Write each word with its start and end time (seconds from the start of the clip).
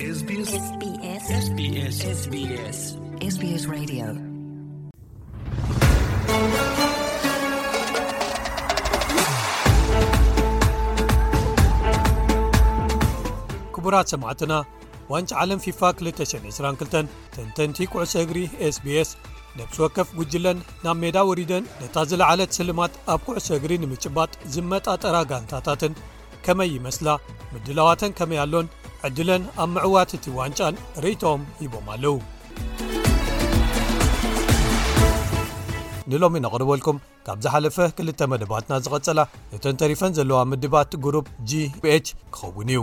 ክቡራት 0.00 1.26
ሰማዕትና 1.30 1.72
ዋንጭ 15.10 15.32
ዓለም 15.40 15.58
ፊፋ 15.64 15.90
222 16.04 16.96
ተንተንቲ 17.34 17.86
ኩዕሰ 17.92 18.20
እግሪ 18.22 18.40
ስbስ 18.72 19.10
ነብስ 19.58 19.78
ወከፍ 19.84 20.08
ጕጅለን 20.20 20.58
ናብ 20.84 20.96
ሜዳ 21.04 21.16
ውሪደን 21.30 21.64
ነታ 21.82 21.96
ዝለዓለት 22.12 22.56
ስልማት 22.60 22.94
ኣብ 23.14 23.20
ኩዕሰ 23.28 23.48
እግሪ 23.60 23.72
ንምጭባጥ 23.84 24.32
ዝመጣጠራ 24.56 25.16
ጋንታታትን 25.32 25.94
ከመይ 26.46 26.70
ይመስላ 26.80 27.08
ምድለዋተን 27.54 28.12
ከመይ 28.18 28.38
ኣሎን 28.44 28.66
ዕድለን 29.08 29.42
ኣብ 29.62 29.68
ምዕዋት 29.74 30.10
እቲ 30.16 30.24
ዋንጫን 30.38 30.74
ርእቶም 31.02 31.42
ሂቦም 31.60 31.86
ኣለው 31.92 32.16
ንሎሚ 36.10 36.34
ነቕርበልኩም 36.44 36.96
ካብ 37.26 37.38
ዝሓለፈ 37.44 37.76
ክልተ 37.98 38.20
መደባትና 38.32 38.72
ዝቐፅላ 38.86 39.20
እተን 39.58 39.76
ተሪፈን 39.82 40.14
ዘለዋ 40.18 40.38
ምድባት 40.50 40.92
ጉሩ 41.06 41.16
gph 41.52 42.08
ክኸውን 42.34 42.70
እዩ 42.74 42.80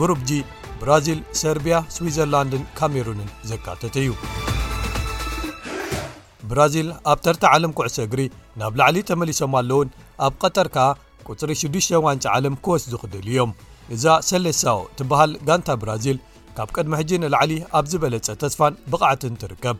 ጉሩ 0.00 0.10
g 0.30 0.40
ብራዚል 0.82 1.20
ሰርቢያ 1.42 1.76
ስዊዘርላንድን 1.98 2.64
ካሜሩንን 2.80 3.30
ዘካተት 3.52 3.96
እዩ 4.04 4.10
ብራዚል 6.50 6.88
ኣብ 7.10 7.18
ተርታ 7.24 7.44
ዓለም 7.56 7.72
ኩዕሶ 7.78 7.96
እግሪ 8.08 8.20
ናብ 8.60 8.72
ላዕሊ 8.80 8.96
ተመሊሶም 9.12 9.52
ኣለውን 9.62 9.88
ኣብ 10.26 10.34
ቀጠርካዓ 10.44 10.88
ቅፅሪ 11.34 11.52
6ሽ 11.62 11.88
ዋንጫ 12.06 12.24
ዓለም 12.36 12.54
ክወስ 12.64 12.84
ዝኽደል 12.92 13.26
እዮም 13.32 13.50
እዛ 13.94 14.04
ሰለስሳኦ 14.28 14.78
እትብሃል 14.90 15.32
ጋንታ 15.48 15.68
ብራዚል 15.82 16.18
ካብ 16.56 16.68
ቅድሚ 16.76 16.92
ሕጂ 17.00 17.10
ንላዕሊ 17.22 17.52
ኣብ 17.78 17.84
ዝበለጸ 17.90 18.26
ተስፋን 18.42 18.74
ብቕዕትን 18.92 19.34
ትርከብ 19.42 19.76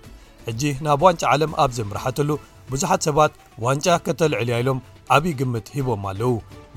ሕጂ 0.48 0.62
ናብ 0.84 1.00
ዋንጫ 1.06 1.22
ዓለም 1.34 1.52
ኣብዘምርሓትሉ 1.64 2.30
ብዙሓት 2.72 3.00
ሰባት 3.08 3.32
ዋንጫ 3.64 3.86
ከተልዕልያኢሎም 4.06 4.80
ዓብዪ 5.16 5.32
ግምት 5.40 5.66
ሂቦም 5.76 6.02
ኣለዉ 6.12 6.30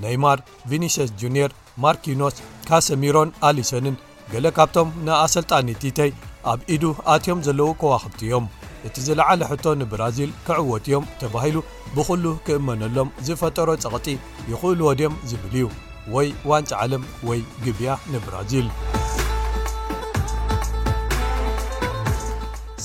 ነይማር 0.06 0.40
ቪኒሽስ 0.72 1.10
ጁንር 1.22 1.52
ማርኪኖስ 1.86 2.36
ካሰሚሮን 2.70 3.32
ኣሊሰንን 3.50 3.96
ገለ 4.34 4.48
ካብቶም 4.58 4.90
ንኣሰልጣኒ 5.06 5.68
ቲተይ 5.84 6.12
ኣብ 6.54 6.60
ኢዱ 6.76 6.84
ኣትዮም 7.16 7.40
ዘለዉ 7.48 7.70
ከዋክብቲ 7.82 8.22
እዮም 8.28 8.46
እቲ 8.88 8.96
ዝለዕለ 9.08 9.42
ሕቶ 9.52 9.66
ንብራዚል 9.82 10.32
ክዕወት 10.48 10.86
እዮም 10.90 11.06
ተባሂሉ 11.22 11.56
ብዅሉ 11.96 12.26
ክእመነሎም 12.46 13.10
ዝፈጠሮ 13.28 13.70
ጸቕጢ 13.84 14.06
ይኽእልዎ 14.52 14.88
ድዮም 15.00 15.14
ዝብል 15.30 15.54
እዩ 15.60 15.66
ወይ 16.14 16.28
ዋንጫ 16.50 16.72
ዓለም 16.84 17.04
ወይ 17.30 17.40
ግብያ 17.66 17.90
ንብራዚል 18.14 18.68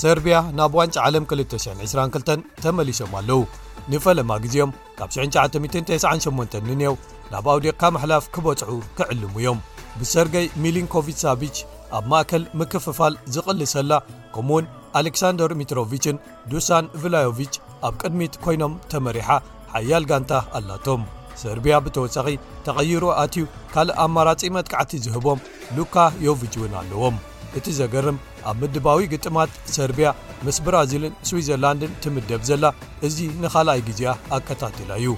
ሰርብያ 0.00 0.36
ናብ 0.58 0.72
ዋንጭ 0.78 0.96
ዓለም 1.06 1.24
222 1.30 2.32
ተመሊሶም 2.64 3.14
ኣለዉ 3.20 3.40
ንፈለማ 3.92 4.30
ግዜኦም 4.44 4.72
ካብ 4.98 5.08
998 5.20 6.58
ንንኤው 6.68 6.94
ናብ 7.32 7.46
ኣውዴቅ 7.54 7.74
ካምሓላፍ 7.80 8.24
ክበጽዑ 8.34 8.70
ክዕልሙ 8.98 9.34
እዮም 9.42 9.58
ብሰርገይ 10.00 10.46
ሚሊን 10.62 10.86
ኮቪድ 10.94 11.16
ሳቢች 11.24 11.56
ኣብ 11.98 12.04
ማእከል 12.12 12.42
ምክፍፋል 12.60 13.14
ዝቕልሰላ 13.34 13.90
ከምውን 14.36 14.64
ኣሌክሳንደር 14.98 15.52
ሚትሮቭችን 15.60 16.20
ዱሳን 16.52 16.86
ቪላዮቭች 17.02 17.54
ኣብ 17.88 17.94
ቅድሚት 18.02 18.34
ኮይኖም 18.44 18.74
ተመሪሓ 18.92 19.28
ሓያል 19.72 20.04
ጋንታ 20.10 20.32
ኣላቶም 20.58 21.02
ሰርብያ 21.42 21.74
ብተወሳኺ 21.86 22.28
ተቐይሩ 22.66 23.02
ኣትዩ 23.22 23.42
ካልእ 23.74 23.96
ኣመራጺ 24.04 24.40
መጥካዕቲ 24.56 24.92
ዝህቦም 25.06 25.44
ሉካዮቪች 25.76 26.54
እውን 26.60 26.72
ኣለዎም 26.80 27.16
እቲ 27.58 27.66
ዘገርም 27.80 28.16
ኣብ 28.50 28.56
ምድባዊ 28.62 29.00
ግጥማት 29.12 29.52
ሰርብያ 29.76 30.08
ምስ 30.46 30.58
ብራዚልን 30.66 31.14
ስዊዘርላንድን 31.28 31.92
ትምደብ 32.04 32.42
ዘላ 32.50 32.64
እዙ 33.08 33.16
ንኻልኣይ 33.44 33.80
ጊዜ 33.88 34.02
ኣከታትላ 34.36 34.90
እዩ 35.02 35.10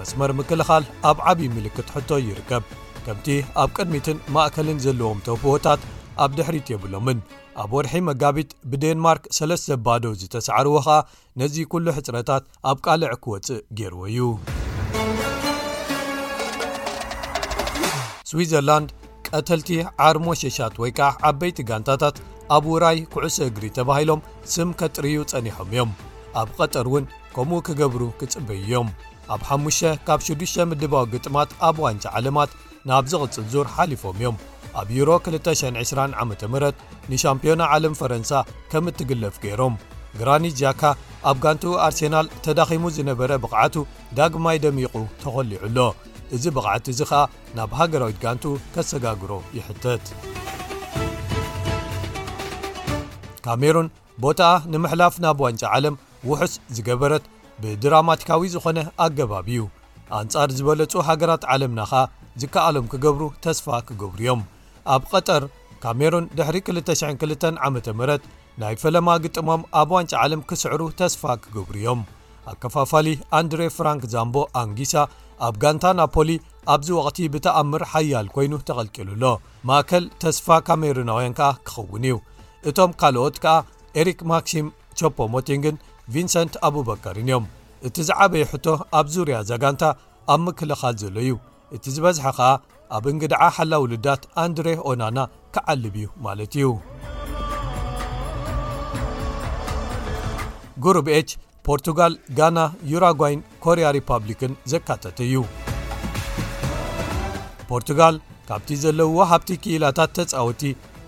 መስመር 0.00 0.32
ምክልኻል 0.40 0.86
ኣብ 1.10 1.20
ዓብዪ 1.30 1.48
ምልክት 1.56 1.90
ሕቶ 1.96 2.10
ይርከብ 2.28 2.64
ከምቲ 3.04 3.28
ኣብ 3.62 3.70
ቅድሚትን 3.78 4.18
ማእከልን 4.36 4.80
ዘለዎም 4.86 5.20
ተብወታት 5.26 5.82
ኣብ 6.24 6.30
ድሕሪት 6.38 6.66
የብሎምን 6.72 7.18
ኣብ 7.62 7.70
ወርሒ 7.76 7.94
መጋቢት 8.08 8.50
ብዴንማርክ 8.70 9.24
3ለስተ 9.38 9.68
ኣባዶ 9.76 10.04
ዝተሰዕርዎ 10.20 10.74
ኸዓ 10.86 10.96
ነዙ 11.40 11.54
ኵሉ 11.72 11.86
ሕፅረታት 11.96 12.44
ኣብ 12.70 12.78
ቃልዕ 12.86 13.10
ክወፅእ 13.24 13.60
ገይርዎ 13.78 14.02
ዩ 14.16 14.28
ስዊዘርላንድ 18.30 18.88
ቀተልቲ 19.28 19.68
ዓርሞ 20.06 20.26
ሸሻት 20.42 20.74
ወይ 20.84 20.92
ከዓ 20.98 21.10
ዓበይቲ 21.30 21.58
ጋንታታት 21.70 22.16
ኣብ 22.56 22.64
ውራይ 22.72 22.98
ኩዕስ 23.12 23.36
እግሪ 23.48 23.64
ተባሂሎም 23.78 24.20
ስም 24.54 24.68
ከጥርዩ 24.80 25.16
ጸኒሖም 25.32 25.68
እዮም 25.72 25.90
ኣብ 26.40 26.48
ቐጠር 26.58 26.86
ውን 26.94 27.04
ከምኡ 27.36 27.60
ክገብሩ 27.68 28.02
ክጽበይ 28.20 28.60
እዮም 28.64 28.88
ኣብ 29.34 29.40
5ተ 29.50 29.94
ካብ 30.08 30.20
6ሽ 30.32 30.54
ምድባዊ 30.72 31.04
ግጥማት 31.14 31.50
ኣብ 31.68 31.76
ዋንጫ 31.84 32.04
ዓለማት 32.18 32.50
ናብ 32.90 33.04
ዝቕጽ 33.12 33.36
ዙር 33.54 33.66
ሓሊፎም 33.76 34.16
እዮም 34.20 34.36
ኣብ 34.80 34.88
ዩሮ 34.98 35.10
2920ዓ 35.24 36.24
ም 36.30 36.34
ንሻምፕዮና 37.10 37.62
ዓለም 37.74 37.94
ፈረንሳ 38.00 38.30
ከም 38.70 38.84
እትግለፍ 38.90 39.34
ገይሮም 39.44 39.74
ግራኒት 40.18 40.54
ጃካ 40.60 40.82
ኣብ 41.30 41.36
ጋንቱ 41.44 41.64
ኣርሴናል 41.84 42.26
ተዳኺሙ 42.44 42.82
ዝነበረ 42.96 43.30
ብቕዓቱ 43.44 43.74
ዳግማይ 44.18 44.58
ደሚቑ 44.64 44.94
ተኸሊዑኣሎ 45.22 45.78
እዚ 46.36 46.44
ብቕዓት 46.56 46.84
እዚ 46.92 47.00
ኸኣ 47.10 47.20
ናብ 47.56 47.72
ሃገራዊት 47.80 48.18
ጋንቱ 48.24 48.44
ከሰጋግሮ 48.74 49.32
ይሕተት 49.56 50.06
ካሜሩን 53.46 53.88
ቦታኣ 54.24 54.54
ንምሕላፍ 54.72 55.16
ናብ 55.24 55.40
ዋንጫ 55.46 55.62
ዓለም 55.76 55.96
ውሑስ 56.30 56.54
ዝገበረት 56.78 57.26
ብድራማቲካዊ 57.62 58.44
ዝኾነ 58.56 58.78
ኣገባብ 59.06 59.48
እዩ 59.54 59.62
ኣንጻር 60.20 60.48
ዝበለጹ 60.58 60.92
ሃገራት 61.10 61.44
ዓለምና 61.54 61.80
ኸኣ 61.92 62.02
ዝከኣሎም 62.42 62.90
ክገብሩ 62.94 63.22
ተስፋ 63.46 63.66
ክገብሩ 63.88 64.20
እዮም 64.24 64.40
ኣብ 64.94 65.04
ቀጠር 65.12 65.42
ካሜሩን 65.82 66.26
ድሪ22ዓ 66.38 67.68
ም 68.00 68.02
ናይ 68.60 68.74
ፈለማ 68.82 69.08
ግጥሞም 69.24 69.62
ኣብ 69.80 69.88
ዋንጫ 69.94 70.12
ዓለም 70.24 70.42
ክስዕሩ 70.50 70.82
ተስፋ 71.00 71.22
ክግብሩ 71.42 71.74
እዮም 71.80 72.02
ኣከፋፋሊ 72.50 73.08
ኣንድሬ 73.38 73.62
ፍራንክ 73.76 74.02
ዛምቦ 74.14 74.36
ኣንጊሳ 74.60 74.94
ኣብ 75.46 75.54
ጋንታ 75.62 75.84
ናፖሊ 76.00 76.30
ኣብዚ 76.74 76.88
ወቕቲ 76.98 77.18
ብተኣምር 77.34 77.82
ሓያል 77.92 78.26
ኮይኑ 78.34 78.52
ተቐልቂሉኣሎ 78.68 79.24
ማእከል 79.70 80.04
ተስፋ 80.22 80.46
ካሜሩናውያን 80.68 81.36
ከኣ 81.40 81.50
ክኸውን 81.68 82.06
እዩ 82.08 82.14
እቶም 82.70 82.92
ካልኦት 83.02 83.36
ከኣ 83.44 83.54
ኤሪክ 84.02 84.20
ማክሲም 84.32 84.68
ቾፖሞቲንግን 85.00 85.80
ቪንሰንት 86.14 86.56
ኣብበከርን 86.68 87.28
እዮም 87.28 87.46
እቲ 87.88 87.96
ዝዓበይ 88.08 88.46
ሕቶ 88.54 88.66
ኣብ 89.00 89.06
ዙርያ 89.16 89.36
ዛ 89.50 89.60
ጋንታ 89.64 89.84
ኣብ 90.34 90.40
ምክልኻል 90.46 90.96
ዘሎ 91.02 91.16
እዩ 91.24 91.34
እቲ 91.74 91.84
ዝበዝሐ 91.94 92.26
ከዓ 92.38 92.48
ኣብ 92.96 93.04
እንግዳዓ 93.12 93.42
ሓላ 93.54 93.72
ውልዳት 93.82 94.22
ኣንድሬ 94.42 94.68
ኦናና 94.88 95.18
ክዓልብ 95.54 95.94
እዩ 96.00 96.08
ማለት 96.26 96.52
እዩ 96.58 96.66
ጉሩብኤች 100.84 101.28
ፖርቱጋል 101.66 102.12
ጋና 102.38 102.58
ዩራጓይን 102.90 103.40
ኮርያ 103.64 103.86
ሪፓብሊክን 103.96 104.52
ዘካተተ 104.72 105.18
እዩ 105.28 105.36
ፖርቱጋል 107.70 108.16
ካብቲ 108.50 108.68
ዘለውዎ 108.84 109.18
ሃብቲ 109.30 109.48
ክኢላታት 109.62 110.12
ተፃወቲ 110.18 110.62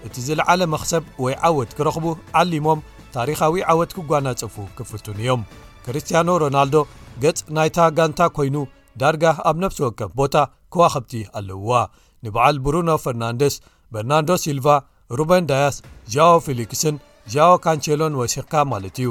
እቲ 0.06 0.14
ዝለዓለ 0.28 0.60
መኽሰብ 0.74 1.04
ወይ 1.24 1.34
ዓወት 1.48 1.70
ክረኽቡ 1.78 2.06
ዓሊሞም 2.40 2.80
ታሪኻዊ 3.16 3.54
ዓወት 3.72 3.90
ክጓናጽፉ 3.98 4.56
ክፍቱን 4.78 5.20
እዮም 5.22 5.44
ክርስትያኖ 5.84 6.28
ሮናልዶ 6.44 6.76
ገጽ 7.24 7.38
ናይታ 7.56 7.78
ጋንታ 7.98 8.20
ኮይኑ 8.38 8.56
ዳርጋ 9.00 9.24
ኣብ 9.48 9.56
ነፍሲ 9.62 9.78
ወከብ 9.86 10.10
ቦታ 10.20 10.36
ከዋኸብቲ 10.74 11.12
ኣለውዋ 11.38 11.72
ንበዓል 12.24 12.56
ብሩኖ 12.64 12.88
ፈርናንደስ 13.04 13.54
በርናንዶ 13.92 14.30
ሲልቫ 14.44 14.66
ሩበን 15.18 15.44
ዳያስ 15.50 15.76
ጃኦ 16.14 16.30
ፊሊክስን 16.46 16.96
ጃኦ 17.32 17.50
ካንቸሎን 17.64 18.18
ወሲኽካ 18.20 18.54
ማለት 18.72 18.96
እዩ 19.02 19.10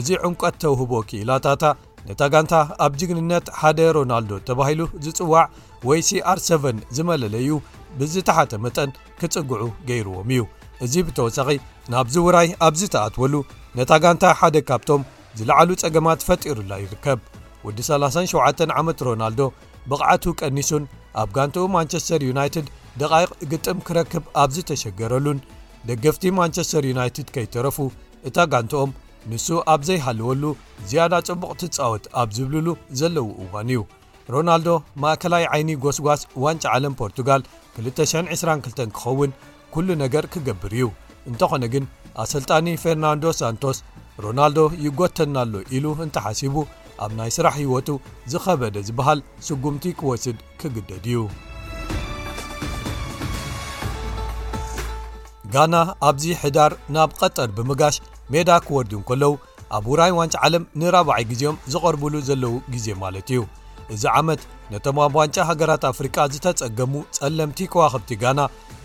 እዚ 0.00 0.08
ዕንቋት 0.28 0.56
ተውህቦ 0.62 0.92
ክኢላታታ 1.08 1.64
ነታ 2.08 2.22
ጋንታ 2.32 2.54
ኣብ 2.84 2.92
ጅግንነት 3.00 3.46
ሓደ 3.60 3.78
ሮናልዶ 3.96 4.32
ተባሂሉ 4.48 4.80
ዝጽዋዕ 5.04 5.46
ወይ 5.88 6.00
cr-7 6.08 6.76
ዝመለለዩ 6.96 7.48
ብዝተሓተ 8.00 8.52
መጠን 8.64 8.90
ክጽጉዑ 9.22 9.62
ገይርዎም 9.88 10.30
እዩ 10.34 10.42
እዚ 10.86 10.94
ብተወሳኺ 11.08 11.48
ናብዚ 11.94 12.14
ውራይ 12.26 12.48
ኣብዚ 12.66 12.82
ተኣትወሉ 12.94 13.34
ነታ 13.78 13.92
ጋንታ 14.04 14.24
ሓደ 14.42 14.56
ካብቶም 14.70 15.04
ዝላዕሉ 15.40 15.70
ጸገማት 15.82 16.24
ፈጢሩላ 16.28 16.72
ይርከብ 16.84 17.18
ወዲ 17.66 17.78
37 17.86 18.72
ዓመት 18.80 18.98
ሮናልዶ 19.06 19.40
ብቕዓቱ 19.90 20.24
ቀኒሱን 20.40 20.84
ኣብ 21.22 21.28
ጋንቲኡ 21.36 21.64
ማንቸስተር 21.76 22.20
ዩናይትድ 22.30 22.66
ደቓይቕ 23.00 23.30
ግጥም 23.52 23.78
ክረክብ 23.86 24.24
ኣብዝ 24.42 24.56
ተሸገረሉን 24.70 25.38
ደገፍቲ 25.88 26.24
ማንቸስተር 26.38 26.84
ዩናይትድ 26.90 27.28
ከይተረፉ 27.34 27.76
እታ 28.30 28.36
ጋንቲኦም 28.52 28.90
ንሱ 29.30 29.46
ኣብ 29.72 29.80
ዘይሃልወሉ 29.88 30.42
ዝያዳ 30.90 31.14
ጽቡቕ 31.28 31.50
ትጻወት 31.62 32.04
ኣብ 32.20 32.28
ዝብልሉ 32.36 32.68
ዘለዉ 33.00 33.26
እዋን 33.44 33.68
እዩ 33.74 33.80
ሮናልዶ 34.34 34.68
ማእከላይ 35.02 35.44
ዓይኒ 35.54 35.68
ጎስጓስ 35.84 36.22
ዋንጫ 36.44 36.64
ዓለም 36.76 36.94
ፖርቱጋል 37.02 37.42
222 37.82 38.86
ክኸውን 38.94 39.30
ኵሉ 39.74 39.88
ነገር 40.04 40.24
ክገብር 40.34 40.72
እዩ 40.78 40.86
እንተኾነ 41.30 41.64
ግን 41.74 41.84
ኣሰልጣኒ 42.22 42.66
ፈርናንዶ 42.82 43.24
ሳንቶስ 43.42 43.78
ሮናልዶ 44.24 44.58
ይጐተናሎ 44.86 45.52
ኢሉ 45.76 45.86
እንታሓሲቡ 46.04 46.54
ኣብ 47.04 47.12
ናይ 47.18 47.30
ስራሕ 47.36 47.54
ህይወቱ 47.62 47.88
ዝኸበደ 48.32 48.76
ዝበሃል 48.88 49.20
ስጉምቲ 49.46 49.84
ክወስድ 49.98 50.36
ክግደድ 50.60 51.04
እዩ 51.12 51.18
ጋና 55.54 55.74
ኣብዚ 56.08 56.24
ሕዳር 56.42 56.72
ናብ 56.94 57.10
ቐጠድ 57.18 57.50
ብምጋሽ 57.58 57.96
ሜዳ 58.32 58.48
ክወርዱን 58.66 59.02
ከለዉ 59.08 59.32
ኣብ 59.76 59.84
ውራይ 59.90 60.12
ዋንጫ 60.18 60.34
ዓለም 60.46 60.64
ንራብዓይ 60.80 61.24
ግዜኦም 61.30 61.56
ዝቐርብሉ 61.72 62.14
ዘለዉ 62.28 62.54
ግዜ 62.74 62.86
ማለት 63.02 63.28
እዩ 63.34 63.40
እዚ 63.94 64.02
ዓመት 64.18 64.40
ነቶም 64.72 64.96
ኣ 65.04 65.06
ባንጫ 65.14 65.36
ሃገራት 65.48 65.82
ኣፍሪቃ 65.92 66.16
ዝተጸገሙ 66.34 66.92
ጸለምቲ 67.16 67.58
ከዋኸብቲ 67.72 68.10
ጋና 68.22 68.40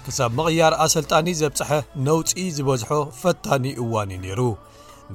ክሳብ 0.05 0.31
መቕያር 0.39 0.73
ኣሰልጣኒ 0.85 1.27
ዘብፅሐ 1.41 1.71
ነውፂ 2.07 2.39
ዝበዝሖ 2.57 2.89
ፈታኒ 3.21 3.65
እዋን 3.83 4.11
እዩ 4.15 4.21
ነይሩ 4.25 4.41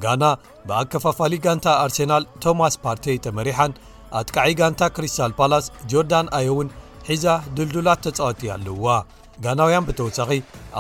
ጋና 0.05 0.25
ብኣከፋፋሊ 0.69 1.35
ጋንታ 1.45 1.67
ኣርሴናል 1.85 2.25
ቶማስ 2.45 2.75
ፓርቴይ 2.85 3.19
ተመሪሓን 3.27 3.73
ኣትቃዒ 4.21 4.51
ጋንታ 4.61 4.83
ክሪስታል 4.97 5.33
ፓላስ 5.39 5.65
ጆርዳን 5.93 6.27
ኣዮውን 6.39 6.69
ሒዛ 7.11 7.27
ድልዱላት 7.57 8.01
ተጻዋቲ 8.07 8.41
ኣለውዋ 8.55 8.89
ጋናውያን 9.45 9.87
ብተወሳኺ 9.89 10.31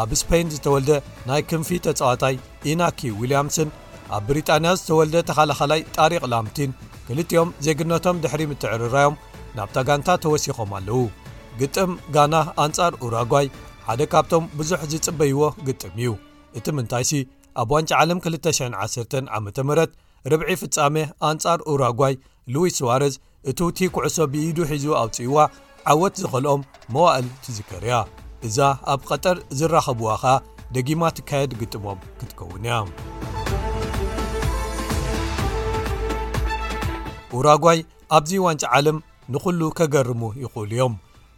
ኣብ 0.03 0.11
ስፔይን 0.21 0.53
ዝተወልደ 0.55 0.91
ናይ 1.29 1.43
ክንፊ 1.49 1.69
ተጻዋታይ 1.87 2.37
ኢናኪ 2.71 3.01
ዊልያምስን 3.21 3.69
ኣብ 4.17 4.23
ብሪጣንያ 4.29 4.71
ዝተወልደ 4.81 5.17
ተኸላኸላይ 5.31 5.81
ጣሪቕ 5.99 6.23
ላምቲን 6.33 6.73
ክልጥኦም 7.09 7.51
ዜይግነቶም 7.65 8.21
ድሕሪ 8.25 8.43
ምትዕርራዮም 8.51 9.19
ናብታ 9.59 9.77
ጋንታ 9.89 10.09
ተወሲኾም 10.25 10.73
ኣለዉ 10.79 10.99
ግጥም 11.61 11.93
ጋና 12.15 12.35
ኣንጻር 12.65 12.95
ኡራጓይ 13.07 13.47
ሓደ 13.89 14.03
ካብቶም 14.12 14.47
ብዙሕ 14.59 14.81
ዝጽበይዎ 14.93 15.43
ግጥም 15.67 15.93
እዩ 16.01 16.11
እቲ 16.59 16.67
ምንታይሲ 16.77 17.11
ኣብ 17.62 17.70
ዋንጭ 17.75 17.91
ዓለም 18.03 18.19
2010 18.31 19.14
ዓ 19.37 19.38
ም 19.69 19.76
ርብዒ 20.31 20.50
ፍጻሜ 20.62 20.94
ኣንጻር 21.29 21.58
ኡራጓይ 21.73 22.14
ሉዊስ 22.55 22.79
ዋረዝ 22.87 23.14
እቲውቲ 23.50 23.79
ኩዕሶ 23.94 24.17
ብኢዱ 24.32 24.58
ሒዙ 24.70 24.85
ኣውጺእዋ 25.00 25.37
ዓወት 25.93 26.14
ዝኸልኦም 26.23 26.61
መዋእል 26.94 27.26
ትዝከርያ 27.44 27.94
እዛ 28.47 28.58
ኣብ 28.93 29.00
ቐጠር 29.08 29.37
ዝራኸብዋ 29.58 30.08
ኸ 30.23 30.35
ደጊማ 30.76 31.03
ትካየድ 31.17 31.53
ግጥሞም 31.61 31.99
ክትከውን 32.19 32.64
ያ 32.70 32.79
ኡራጓይ 37.38 37.79
ኣብዚ 38.17 38.32
ዋንጫ 38.47 38.62
ዓለም 38.79 38.99
ንዅሉ 39.35 39.61
ከገርሙ 39.79 40.23
ይኽእሉ 40.43 40.70
እዮም 40.76 40.94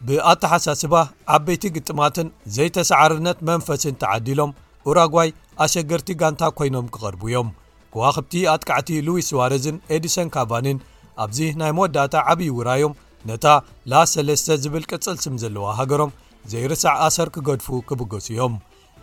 ብኣተሓሳስባ 0.09 0.95
ዓበይቲ 1.37 1.63
ግጥማትን 1.77 2.27
ዘይተሰዓርነት 2.57 3.39
መንፈስን 3.51 3.95
ተዓዲሎም 4.03 4.51
ኡራጓዋይ 4.91 5.31
ኣሸገርቲ 5.65 6.11
ጋንታ 6.21 6.43
ኮይኖም 6.59 6.87
ክቐድቡ 6.95 7.23
እዮም 7.31 7.49
ክዋክብቲ 7.93 8.33
ኣጥቃዕቲ 8.53 8.91
ሉዊስ 9.07 9.27
ስዋረዝን 9.33 9.77
ኤዲሰን 9.95 10.29
ካቫንን 10.35 10.79
ኣብዚ 11.25 11.39
ናይ 11.61 11.73
መወዳእታ 11.77 12.15
ዓብዪ 12.33 12.49
ዉራዮም 12.59 12.95
ነታ 13.29 13.47
ላስ 13.91 14.13
3 14.21 14.53
ዝብል 14.65 14.85
ቅፅልስም 14.91 15.35
ዘለዋ 15.43 15.65
ሃገሮም 15.79 16.11
ዘይርሳዕ 16.51 16.95
ኣሰር 17.07 17.29
ክገድፉ 17.37 17.67
ክብገሱ 17.89 18.27
እዮም 18.35 18.55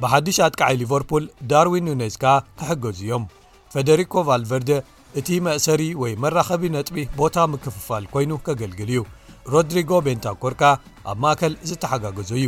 ብሓድሽ 0.02 0.38
ኣጥቃዓይ 0.48 0.78
ሊቨርፑል 0.82 1.26
ዳርዊን 1.52 1.90
ዩነስካ 1.94 2.24
ክሕገዙ 2.60 3.00
እዮም 3.08 3.26
ፌደሪኮ 3.74 4.14
ቫልቨርደ 4.30 4.72
እቲ 5.20 5.30
መእሰሪ 5.48 5.82
ወይ 6.02 6.12
መራኸቢ 6.24 6.64
ነጥቢ 6.76 6.98
ቦታ 7.20 7.36
ምክፍፋል 7.52 8.06
ኮይኑ 8.14 8.32
ከገልግል 8.46 8.90
እዩ 8.94 9.02
ሮድሪጎ 9.54 9.92
ቤንታኮርካ 10.08 10.62
ኣብ 11.12 11.18
ማእከል 11.26 11.54
ዝተሓጋገዙ 11.72 12.32
እዩ 12.40 12.48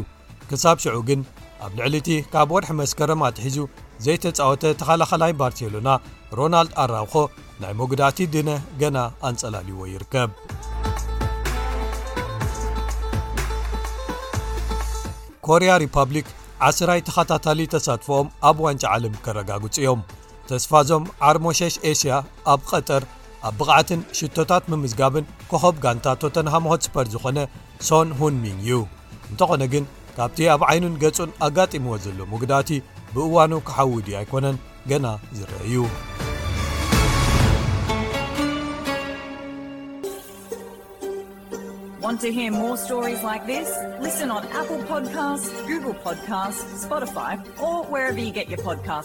ክሳብ 0.50 0.77
ሽዑ 0.85 0.95
ግን 1.09 1.19
ኣብ 1.65 1.71
ልዕሊ 1.77 1.95
እቲ 2.01 2.09
ካብ 2.33 2.50
ወድሒ 2.56 2.69
መስከረም 2.80 3.21
ኣትሒዙ 3.27 3.57
ዘይተፃወተ 4.06 4.63
ተኸላኸላይ 4.80 5.31
ባርሴሎና 5.39 5.89
ሮናልድ 6.38 6.71
ኣራውኾ 6.83 7.13
ናይ 7.62 7.74
ሞጉዳእቲ 7.80 8.18
ድነ 8.33 8.50
ገና 8.81 8.98
ኣንጸላልይዎ 9.30 9.80
ይርከብ 9.94 10.30
ኮርያ 15.48 15.71
ሪፓብሊክ 15.86 16.27
ዓ0ራይ 16.69 17.01
ተኸታታሊ 17.07 17.59
ተሳትፎኦም 17.74 18.30
ኣብ 18.50 18.57
ዋንጫ 18.68 18.83
ዓለም 18.95 19.13
ከረጋግጽ 19.25 19.75
እዮም 19.81 20.01
ተስፋዞም 20.50 21.04
ዓርሞሸሽ 21.30 21.75
ኤስያ 21.92 22.13
ኣብ 22.54 22.62
ቐጠር 22.69 23.04
ኣብ 23.48 23.56
ብቕዓትን 23.59 24.01
ሽቶታት 24.19 24.63
ምምዝጋብን 24.71 25.25
ኮኸብ 25.51 25.75
ጋንታ 25.86 26.06
ቶተንሃሞሆት 26.24 26.86
ስፐር 26.89 27.07
ዝኾነ 27.15 27.38
ሶን 27.89 28.09
ሁንሚን 28.21 28.57
እዩ 28.65 28.80
እንተኾነ 29.31 29.63
ግን 29.74 29.83
ካብቲ 30.17 30.37
ኣብ 30.53 30.61
ዓይኑን 30.69 30.93
ገጹን 31.01 31.31
ኣጋጢምዎ 31.45 31.93
ዘሎ 32.05 32.19
ሙግዳእቲ 32.31 32.69
ብእዋኑ 33.15 33.53
ክሓውድ 33.67 34.07
ኣይኮነን 34.19 34.57
ገና 34.91 35.05
ዝርአዩ 35.37 35.75
ኣ 42.07 42.71
ፖካ 44.89 45.15
ግ 45.67 45.81
ፖካ 46.03 46.39
ፖፋ 46.89 47.15
ፖድካ 48.67 49.01